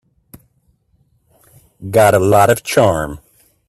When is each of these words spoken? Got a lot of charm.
Got 1.91 2.15
a 2.15 2.19
lot 2.19 2.49
of 2.49 2.63
charm. 2.63 3.19